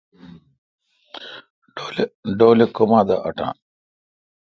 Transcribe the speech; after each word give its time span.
ڈولے 2.37 2.65
کما 2.75 2.99
دا 3.07 3.15
اٹان۔ 3.27 3.53